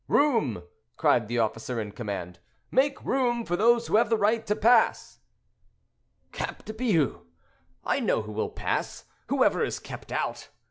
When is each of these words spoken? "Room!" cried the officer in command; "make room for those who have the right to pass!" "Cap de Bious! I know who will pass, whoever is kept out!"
"Room!" 0.07 0.63
cried 0.97 1.27
the 1.27 1.37
officer 1.37 1.79
in 1.79 1.91
command; 1.91 2.39
"make 2.71 3.05
room 3.05 3.45
for 3.45 3.55
those 3.55 3.85
who 3.85 3.97
have 3.97 4.09
the 4.09 4.17
right 4.17 4.47
to 4.47 4.55
pass!" 4.55 5.19
"Cap 6.31 6.65
de 6.65 6.73
Bious! 6.73 7.21
I 7.85 7.99
know 7.99 8.23
who 8.23 8.31
will 8.31 8.49
pass, 8.49 9.05
whoever 9.27 9.63
is 9.63 9.77
kept 9.77 10.11
out!" 10.11 10.49